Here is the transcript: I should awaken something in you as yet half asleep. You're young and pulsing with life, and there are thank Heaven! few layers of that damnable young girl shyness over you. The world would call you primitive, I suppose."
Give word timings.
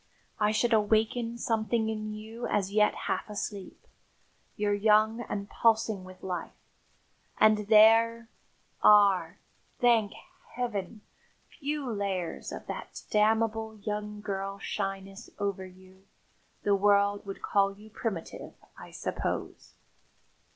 I 0.39 0.51
should 0.51 0.73
awaken 0.73 1.37
something 1.37 1.87
in 1.87 2.11
you 2.15 2.47
as 2.47 2.71
yet 2.73 2.95
half 3.05 3.29
asleep. 3.29 3.85
You're 4.55 4.73
young 4.73 5.21
and 5.29 5.47
pulsing 5.47 6.03
with 6.03 6.23
life, 6.23 6.55
and 7.39 7.67
there 7.67 8.27
are 8.81 9.37
thank 9.79 10.13
Heaven! 10.55 11.01
few 11.47 11.87
layers 11.87 12.51
of 12.51 12.65
that 12.65 13.03
damnable 13.11 13.77
young 13.77 14.21
girl 14.21 14.57
shyness 14.57 15.29
over 15.37 15.67
you. 15.67 16.07
The 16.63 16.73
world 16.75 17.23
would 17.27 17.43
call 17.43 17.77
you 17.77 17.91
primitive, 17.91 18.55
I 18.79 18.89
suppose." 18.89 19.75